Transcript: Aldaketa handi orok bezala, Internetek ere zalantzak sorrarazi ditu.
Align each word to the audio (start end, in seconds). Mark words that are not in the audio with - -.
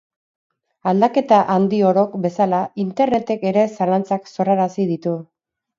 Aldaketa 0.91 1.41
handi 1.57 1.81
orok 1.91 2.17
bezala, 2.25 2.63
Internetek 2.87 3.49
ere 3.53 3.69
zalantzak 3.79 4.29
sorrarazi 4.37 4.93
ditu. 4.97 5.19